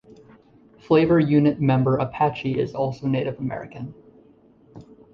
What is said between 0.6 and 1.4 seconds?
Flavor